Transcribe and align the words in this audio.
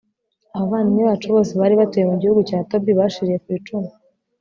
abavandimwe 0.55 1.01
bacu 1.09 1.27
bose 1.35 1.51
bari 1.61 1.75
batuye 1.81 2.05
mu 2.11 2.15
gihugu 2.21 2.41
cya 2.49 2.59
tobi 2.69 2.91
bashiriye 2.99 3.37
ku 3.43 3.47
icumu 3.57 3.89